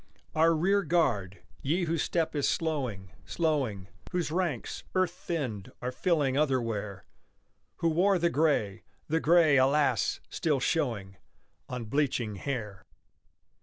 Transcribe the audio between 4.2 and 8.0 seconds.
ranks, earth thinned, are filling otherwhere, Who